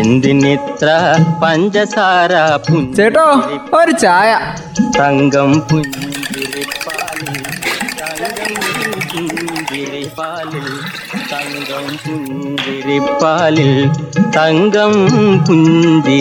[0.00, 0.88] എന്തിനിത്ര
[1.42, 2.32] പഞ്ചസാര
[2.96, 3.26] ചേട്ടോ
[3.78, 4.30] ഒരു ചായ.
[4.98, 7.34] തങ്കം പുഞ്ചിരിപ്പാലിൽ
[8.00, 8.54] തങ്കം
[9.12, 10.68] പുഞ്ചിരിപ്പാലിൽ
[11.32, 13.72] തങ്കം പുഞ്ചിരിപ്പാലിൽ
[14.36, 14.92] തങ്കം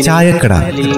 [0.08, 0.54] ചായക്കട.
[0.54, 0.92] പുഞ്ചിരിപ്പാലിൽ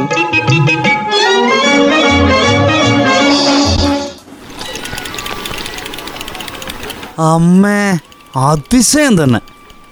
[7.31, 7.81] അമ്മേ
[8.49, 9.39] അതിശയം തന്നെ.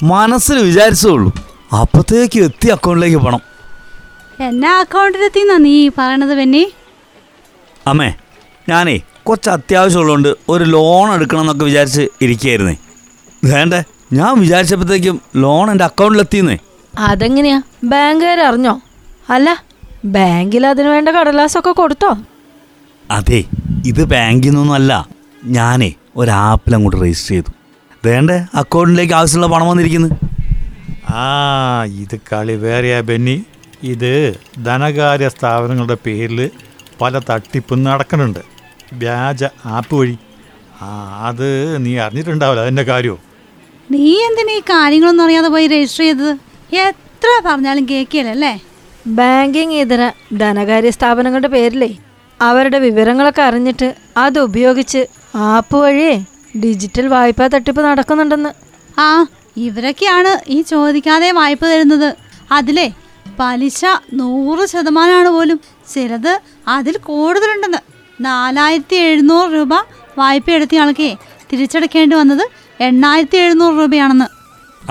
[0.04, 1.30] മനസ്സിൽ വിചാരിച്ചുള്ളൂ
[1.72, 3.42] അപ്പത്തേക്ക് എത്തി അക്കൗണ്ടിലേക്ക് പണം.
[4.40, 6.64] എന്നാ അക്കൗണ്ടിലെത്തിന്നാ നീ പറയണത് പെന്നി
[7.88, 8.10] അമ്മേ
[8.70, 8.96] ഞാനേ
[9.28, 12.76] കുറച്ച് അത്യാവശ്യമുള്ളതുകൊണ്ട് ഒരു ലോൺ എടുക്കണം എന്നൊക്കെ വിചാരിച്ച് ഇരിക്കുകയായിരുന്നേ.
[13.44, 13.80] വേണ്ടേ
[14.14, 16.58] ഞാൻ വിചാരിച്ചപ്പോഴത്തേക്കും ലോൺ എന്റെ അക്കൗണ്ടിലെത്തിന്നേ
[16.94, 17.62] അതെങ്ങനെയാ?
[17.84, 18.82] ബാങ്കുകാർ അറിഞ്ഞോ?
[19.30, 19.50] അല്ല
[20.06, 22.12] ബാങ്കിൽ അതിനു വേണ്ട കടലാസൊക്കെ കൊടുത്തോ?
[23.10, 23.40] അതെ
[23.86, 24.94] ഇത് ബാങ്കിൽ നിന്നൊന്നും അല്ല
[25.44, 27.52] ഞാനേ ഒരു ആപ്പിൽ അങ്ങോട്ട് രജിസ്റ്റർ ചെയ്തു.
[28.06, 30.10] വേണ്ടേ അക്കൗണ്ടിലേക്ക് ആവശ്യമുള്ള പണം വന്നിരിക്കുന്നു.
[31.10, 31.28] ആ
[32.04, 33.38] ഇത് കളി വേറെയാ ബെന്നി.
[33.84, 34.12] ഇത്
[34.66, 36.40] ധനകാര്യ സ്ഥാപനങ്ങളുടെ പേരിൽ
[37.02, 38.42] പല തട്ടിപ്പും നടക്കുന്നുണ്ട്.
[39.02, 39.44] വ്യാജ
[39.78, 40.16] ആപ്പ് വഴി.
[40.82, 40.90] ആ
[41.28, 41.48] അത്
[41.86, 43.22] നീ അറിഞ്ഞിട്ടുണ്ടാവില്ല അതിന്റെ കാര്യവും
[43.92, 46.32] നീ എന്തിനാ ഈ കാര്യങ്ങളൊന്നും അറിയാതെ പോയി രജിസ്റ്റർ ചെയ്തത്?
[46.88, 48.54] എത്ര പറഞ്ഞാലും കേൾക്കില്ലല്ലേ
[49.18, 50.04] ബാങ്കിങ് ഇതര
[50.42, 51.90] ധനകാര്യ സ്ഥാപനങ്ങളുടെ പേരിലേ.
[52.40, 55.02] അവരുടെ വിവരങ്ങളൊക്കെ അറിഞ്ഞിട്ട് അത് ഉപയോഗിച്ച്
[55.36, 56.14] ആപ്പ് വഴിയേ
[56.64, 58.52] ഡിജിറ്റൽ വായ്പാ തട്ടിപ്പ് നടക്കുന്നുണ്ടെന്ന്.
[59.00, 59.26] ആ
[59.60, 62.10] ഇവരൊക്കെയാണ് ഈ ചോദിക്കാതെ വായ്പ തരുന്നത്.
[62.52, 62.88] അതിലേ
[63.40, 65.60] പലിശ നൂറ് ശതമാനമാണ് പോലും.
[65.94, 67.82] ചിലത് അതിൽ കൂടുതലുണ്ടെന്ന്.
[68.22, 69.74] നാലായിരത്തി എഴുന്നൂറ് രൂപ
[70.18, 71.18] വായ്പ എടുത്തയാൾക്ക് ആൾക്കേ
[71.54, 72.44] തിരിച്ചടക്കേണ്ടി വന്നത്
[72.84, 74.28] എണ്ണായിരത്തി എഴുന്നൂറ് രൂപയാണെന്ന്.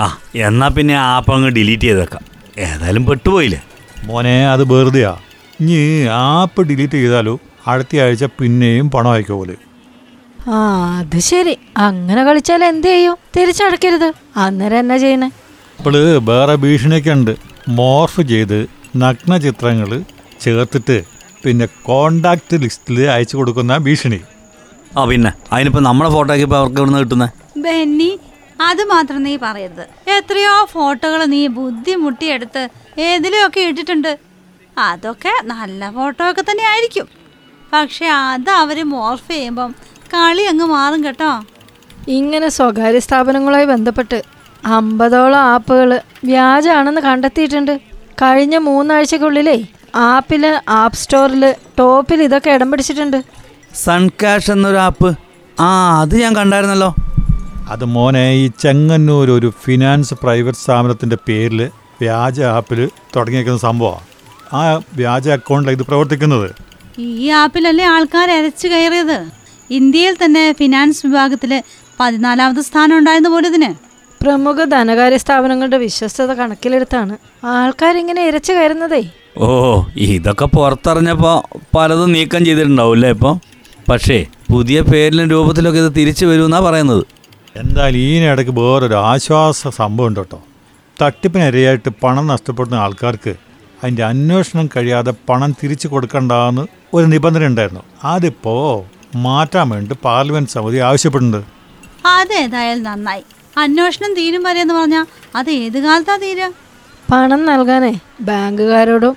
[0.01, 2.23] ആ എന്നാ പിന്നെ ആപ്പ് അങ്ങ് ഡിലീറ്റ് ചെയ്തേക്കാം.
[2.57, 3.61] ഏതായാലും പെട്ടുപോയില്ലേ?
[4.03, 5.17] മോനെ അത് വെറുതെയാ.
[5.59, 7.39] ഇനി ആപ്പ് ഡിലീറ്റ് ചെയ്താലോ?
[7.67, 9.55] അടുത്ത ആഴ്ച പിന്നെയും പണം അയക്കുക പോലെ
[10.47, 10.57] ആ
[10.99, 11.57] അത് ശരി.
[11.77, 13.17] അങ്ങനെ കളിച്ചാൽ എന്ത് ചെയ്യും?
[13.35, 14.13] തിരിച്ചടക്കരുത്.
[14.35, 15.29] അന്നേരം എന്നാ ചെയ്യണേ?
[15.79, 17.33] ഇപ്പോൾ വേറെ ഭീഷണിയൊക്കെ ഉണ്ട്
[17.67, 20.03] മോർഫ് ചെയ്ത് നഗ്ന ചിത്രങ്ങൾ
[20.41, 21.03] ചേർത്തിട്ട്
[21.43, 24.19] പിന്നെ കോണ്ടാക്ട് ലിസ്റ്റിൽ അയച്ചു കൊടുക്കുന്ന ഭീഷണി.
[24.97, 25.31] ആ പിന്നെ.
[25.51, 28.19] അതിനിപ്പോ നമ്മളെ ഫോട്ടോ ഇപ്പോൾ അവർക്ക് ഇവിടുന്ന് കിട്ടുന്നത് ബെന്നി
[28.61, 29.85] അത് മാത്രം നീ പറയരുത്.
[30.17, 34.19] എത്രയോ ഫോട്ടോകൾ നീ ബുദ്ധിമുട്ടിയെടുത്ത് ഏതിലൊക്കെ ഇട്ടിട്ടുണ്ട്.
[34.77, 37.07] അതൊക്കെ നല്ല ഫോട്ടോ ഒക്കെ തന്നെ ആയിരിക്കും.
[37.73, 39.75] പക്ഷെ അത് അവർ മോർഫ് ചെയ്യുമ്പം
[40.13, 41.31] കളി അങ്ങ് മാറും കേട്ടോ.
[42.07, 44.23] ഇങ്ങനെ സ്വകാര്യ സ്ഥാപനങ്ങളുമായി ബന്ധപ്പെട്ട്
[44.65, 47.79] അമ്പതോളം ആപ്പുകൾ വ്യാജാണെന്ന് കണ്ടെത്തിയിട്ടുണ്ട്.
[48.21, 49.57] കഴിഞ്ഞ മൂന്നാഴ്ചക്കുള്ളിലേ
[49.95, 53.19] ആപ്പിൽ ആപ്പ് സ്റ്റോറിൽ ടോപ്പിൽ ഇതൊക്കെ ഇടം പിടിച്ചിട്ടുണ്ട്.
[53.85, 55.09] സൺ ക്യാഷ് എന്നൊരു ആപ്പ്.
[55.59, 55.67] ആ
[56.01, 56.95] അത് ഞാൻ കണ്ടായിരുന്നല്ലോ.
[57.69, 61.61] അത് മോനെ ഈ ചെങ്ങന്നൂർ ഒരു ഫിനാൻസ് പ്രൈവറ്റ് സ്ഥാപനത്തിന്റെ പേരിൽ
[62.01, 64.05] വ്യാജ ആപ്പിൽ തുടങ്ങിയേക്കുന്ന സംഭവമാണ്
[64.53, 66.49] ആ വ്യാജ അക്കൗണ്ടിലാണ് ഇത് പ്രവർത്തിക്കുന്നത്.
[66.99, 69.38] ഈ ആപ്പിലല്ലേ ആൾക്കാർ അരച്ചു കയറിയത്?
[69.71, 71.63] ഇന്ത്യയിൽ തന്നെ ഫിനാൻസ് വിഭാഗത്തിൽ
[71.99, 73.69] പതിനാലാമത് സ്ഥാനം ഉണ്ടായിരുന്നു പോലെ ഇതിന്.
[74.23, 77.17] പ്രമുഖ ധനകാര്യ സ്ഥാപനങ്ങളുടെ വിശ്വസ്തത കണക്കിലെടുത്താണ്.
[77.43, 79.01] ആൾക്കാരിങ്ങനെ ഇരച്ചു കയറുന്നതേ.
[79.37, 79.47] ഓ
[79.95, 81.37] ഇതൊക്കെ പുറത്തറിഞ്ഞപ്പോൾ
[81.75, 83.39] പലതും നീക്കം ചെയ്തിട്ടുണ്ടാവില്ലേ ഇപ്പോൾ
[83.89, 87.03] പക്ഷേ പുതിയ പേരിലും രൂപത്തിലൊക്കെ ഇത് തിരിച്ചു വരുമെന്നാണ് പറയുന്നത്.
[87.57, 90.39] എന്തായാലും ഈയിടയ്ക്ക് വേറൊരു ആശ്വാസ സംഭവം ഉണ്ട് കേട്ടോ.
[91.01, 93.33] തട്ടിപ്പിനിരയായിട്ട് പണം നഷ്ടപ്പെടുന്ന ആൾക്കാർക്ക്
[93.83, 96.63] അതിന്റെ അന്വേഷണം കഴിയാതെ പണം തിരിച്ചു കൊടുക്കണ്ടെന്ന്
[96.93, 97.83] ഒരു നിബന്ധന ഉണ്ടായിരുന്നു.
[98.03, 101.47] അതിപ്പോൾ മാറ്റാൻ വേണ്ടി പാർലമെന്റ് സമിതി ആവശ്യപ്പെടുന്നുണ്ട്
[102.05, 103.23] അതേതായാലും നന്നായി.
[103.57, 105.05] അന്വേഷണം തീരും വരെ എന്ന് പറഞ്ഞാൽ
[105.35, 106.41] അത് ഏത് കാലത്താ തീര?
[107.11, 107.93] പണം നൽകാനേ
[108.29, 109.15] ബാങ്കുകാരോടും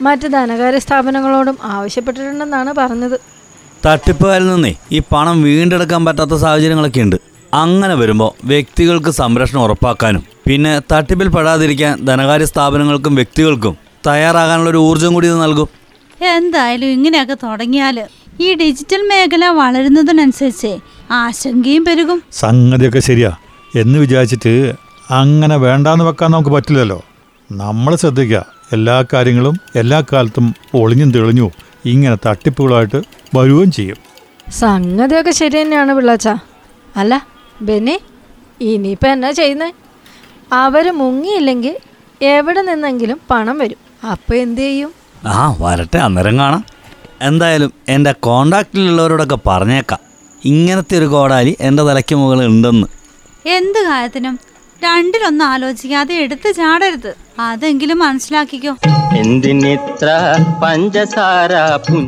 [0.00, 3.16] മറ്റ് ധനകാര്യ സ്ഥാപനങ്ങളോടും ആവശ്യപ്പെട്ടിട്ടുണ്ടെന്നാണ് പറഞ്ഞത്.
[3.86, 7.16] തട്ടിപ്പുകാരിൽ നിന്നേ ഈ പണം വീണ്ടെടുക്കാൻ പറ്റാത്ത സാഹചര്യങ്ങളൊക്കെ ഉണ്ട്.
[7.52, 13.74] അങ്ങനെ വരുമ്പോൾ വ്യക്തികൾക്ക് സംരക്ഷണം ഉറപ്പാക്കാനും പിന്നെ തട്ടിപ്പിൽ പെടാതിരിക്കാൻ ധനകാര്യ സ്ഥാപനങ്ങൾക്കും വ്യക്തികൾക്കും
[14.06, 15.68] തയ്യാറാകാനുള്ള ഒരു ഊർജം കൂടി ഇത് നൽകും.
[16.36, 17.98] എന്തായാലും ഇങ്ങനെയൊക്കെ തുടങ്ങിയാൽ
[18.40, 20.78] ഈ ഡിജിറ്റൽ മേഖല വളരുന്നതിനനുസരിച്ച്
[21.10, 22.22] ആശങ്കയും പെരുകും.
[22.32, 23.36] സംഗതിയൊക്കെ ശരിയാ.
[23.76, 24.74] എന്ന് വിചാരിച്ചിട്ട്
[25.10, 27.02] അങ്ങനെ വേണ്ടാന്ന് വെക്കാൻ നമുക്ക് പറ്റില്ലല്ലോ.
[27.52, 31.50] നമ്മൾ ശ്രദ്ധിക്കുക എല്ലാ കാര്യങ്ങളും എല്ലാ കാലത്തും ഒളിഞ്ഞും തെളിഞ്ഞു
[31.84, 33.02] ഇങ്ങനെ തട്ടിപ്പുകളായിട്ട്
[33.36, 33.96] വരുകയും ചെയ്യും.
[34.50, 36.28] സംഗതിയൊക്കെ ശരി തന്നെയാണ് പിള്ളാച്ച.
[36.96, 37.26] അല്ല
[37.62, 37.98] ബെന്നി
[38.60, 39.74] ഇനിയിപ്പോൾ എന്നാ ചെയ്യുന്നത്
[40.52, 41.76] അവർ മുങ്ങിയില്ലെങ്കിൽ
[42.22, 43.76] എവിടെ നിന്നെങ്കിലും പണം വരും.
[44.10, 44.92] അപ്പോൾ എന്ത് ചെയ്യും?
[45.24, 46.64] ആ വരട്ടെ അന്നേരം കാണാം.
[47.22, 49.98] എന്തായാലും എന്റെ കോണ്ടാക്റ്റിലുള്ളവരോടൊക്കെ പറഞ്ഞേക്കാം.
[50.44, 52.86] ഇങ്ങനത്തെ ഒരു കോടാലി എന്റെ തലയ്ക്ക് മുകളിൽ ഉണ്ടെന്ന്.
[53.46, 54.38] എന്ത് കാര്യത്തിനും?
[54.84, 57.14] രണ്ടിലൊന്നും ആലോചിക്കാതെ എടുത്ത് ചാടരുത്.
[57.38, 58.76] അതെങ്കിലും മനസ്സിലാക്കിക്കോ.
[59.16, 60.08] എന്തിനിത്ര
[60.62, 61.52] പഞ്ചസാര